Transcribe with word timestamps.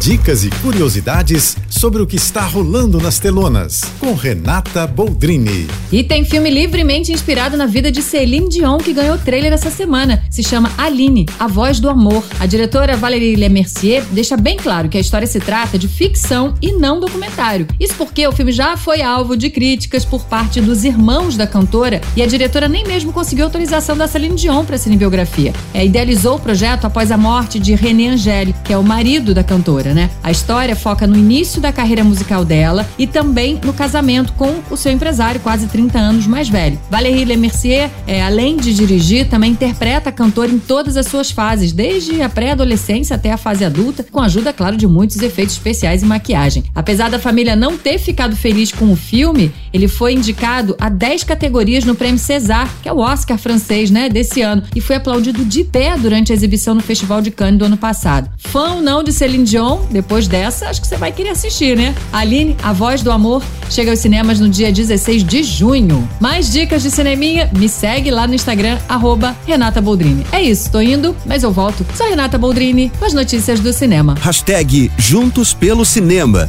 Dicas 0.00 0.44
e 0.44 0.50
curiosidades 0.50 1.56
sobre 1.70 2.02
o 2.02 2.06
que 2.06 2.16
está 2.16 2.42
rolando 2.42 2.98
nas 2.98 3.18
telonas, 3.18 3.80
com 3.98 4.12
Renata 4.12 4.86
Boldrini. 4.86 5.66
E 5.90 6.04
tem 6.04 6.24
filme 6.24 6.50
livremente 6.50 7.10
inspirado 7.10 7.56
na 7.56 7.64
vida 7.64 7.90
de 7.90 8.02
Celine 8.02 8.48
Dion 8.48 8.78
que 8.78 8.92
ganhou 8.92 9.16
trailer 9.16 9.52
essa 9.52 9.70
semana. 9.70 10.22
Se 10.30 10.42
chama 10.42 10.70
Aline, 10.76 11.26
A 11.38 11.46
Voz 11.46 11.80
do 11.80 11.88
Amor. 11.88 12.22
A 12.38 12.44
diretora 12.44 12.96
Valérie 12.96 13.36
Lemercier 13.36 14.04
deixa 14.10 14.36
bem 14.36 14.58
claro 14.58 14.88
que 14.88 14.98
a 14.98 15.00
história 15.00 15.26
se 15.26 15.40
trata 15.40 15.78
de 15.78 15.88
ficção 15.88 16.54
e 16.60 16.72
não 16.72 17.00
documentário. 17.00 17.66
Isso 17.80 17.94
porque 17.94 18.26
o 18.26 18.32
filme 18.32 18.52
já 18.52 18.76
foi 18.76 19.00
alvo 19.00 19.36
de 19.36 19.48
críticas 19.48 20.04
por 20.04 20.24
parte 20.24 20.60
dos 20.60 20.84
irmãos 20.84 21.36
da 21.36 21.46
cantora 21.46 22.00
e 22.14 22.22
a 22.22 22.26
diretora 22.26 22.68
nem 22.68 22.84
mesmo 22.84 23.12
conseguiu 23.12 23.46
autorização 23.46 23.96
da 23.96 24.06
Celine 24.06 24.36
Dion 24.36 24.64
para 24.64 24.76
a 24.76 24.78
cinebiografia. 24.78 25.52
É, 25.72 25.84
idealizou 25.84 26.36
o 26.36 26.40
projeto 26.40 26.84
após 26.84 27.10
a 27.10 27.16
morte 27.16 27.58
de 27.58 27.74
René 27.74 28.08
Angeli, 28.08 28.54
que 28.64 28.72
é 28.72 28.76
o 28.76 28.82
marido 28.82 29.32
da 29.32 29.42
cantora 29.42 29.93
né? 29.94 30.10
A 30.22 30.30
história 30.30 30.76
foca 30.76 31.06
no 31.06 31.16
início 31.16 31.60
da 31.60 31.72
carreira 31.72 32.04
musical 32.04 32.44
dela 32.44 32.86
e 32.98 33.06
também 33.06 33.58
no 33.64 33.72
casamento 33.72 34.32
com 34.34 34.60
o 34.70 34.76
seu 34.76 34.92
empresário, 34.92 35.40
quase 35.40 35.66
30 35.68 35.98
anos 35.98 36.26
mais 36.26 36.48
velho. 36.48 36.78
Valérie 36.90 37.24
Lemercier, 37.24 37.90
é, 38.06 38.22
além 38.22 38.56
de 38.56 38.74
dirigir, 38.74 39.28
também 39.28 39.52
interpreta 39.52 40.10
a 40.10 40.12
cantora 40.12 40.50
em 40.50 40.58
todas 40.58 40.96
as 40.96 41.06
suas 41.06 41.30
fases, 41.30 41.72
desde 41.72 42.20
a 42.20 42.28
pré-adolescência 42.28 43.16
até 43.16 43.32
a 43.32 43.36
fase 43.36 43.64
adulta, 43.64 44.04
com 44.10 44.20
a 44.20 44.26
ajuda, 44.26 44.52
claro, 44.52 44.76
de 44.76 44.86
muitos 44.86 45.20
efeitos 45.22 45.54
especiais 45.54 46.02
e 46.02 46.06
maquiagem. 46.06 46.64
Apesar 46.74 47.08
da 47.08 47.18
família 47.18 47.54
não 47.54 47.78
ter 47.78 47.98
ficado 47.98 48.36
feliz 48.36 48.72
com 48.72 48.92
o 48.92 48.96
filme, 48.96 49.52
ele 49.74 49.88
foi 49.88 50.14
indicado 50.14 50.76
a 50.80 50.88
10 50.88 51.24
categorias 51.24 51.84
no 51.84 51.96
Prêmio 51.96 52.20
César, 52.20 52.70
que 52.80 52.88
é 52.88 52.92
o 52.92 52.98
Oscar 52.98 53.36
francês, 53.36 53.90
né, 53.90 54.08
desse 54.08 54.40
ano, 54.40 54.62
e 54.74 54.80
foi 54.80 54.94
aplaudido 54.94 55.44
de 55.44 55.64
pé 55.64 55.96
durante 55.98 56.30
a 56.30 56.34
exibição 56.34 56.76
no 56.76 56.80
Festival 56.80 57.20
de 57.20 57.32
Cannes 57.32 57.58
do 57.58 57.64
ano 57.64 57.76
passado. 57.76 58.30
Fã 58.38 58.74
ou 58.74 58.80
não 58.80 59.02
de 59.02 59.12
Celine 59.12 59.44
Dion, 59.44 59.80
depois 59.90 60.28
dessa, 60.28 60.68
acho 60.68 60.80
que 60.80 60.86
você 60.86 60.96
vai 60.96 61.10
querer 61.10 61.30
assistir, 61.30 61.76
né? 61.76 61.92
Aline, 62.12 62.56
A 62.62 62.72
Voz 62.72 63.02
do 63.02 63.10
Amor, 63.10 63.42
chega 63.68 63.90
aos 63.90 63.98
cinemas 63.98 64.38
no 64.38 64.48
dia 64.48 64.70
16 64.70 65.24
de 65.24 65.42
junho. 65.42 66.08
Mais 66.20 66.52
dicas 66.52 66.82
de 66.82 66.90
cineminha? 66.90 67.50
Me 67.52 67.68
segue 67.68 68.12
lá 68.12 68.28
no 68.28 68.34
Instagram, 68.34 68.78
arroba 68.88 69.36
Renata 69.44 69.80
Boldrini. 69.80 70.24
É 70.30 70.40
isso, 70.40 70.70
tô 70.70 70.80
indo, 70.80 71.16
mas 71.26 71.42
eu 71.42 71.50
volto. 71.50 71.84
Sou 71.96 72.08
Renata 72.08 72.38
Boldrini 72.38 72.92
com 72.96 73.04
as 73.04 73.12
notícias 73.12 73.58
do 73.58 73.72
cinema. 73.72 74.14
Hashtag 74.20 74.92
Juntos 74.96 75.52
pelo 75.52 75.84
Cinema. 75.84 76.48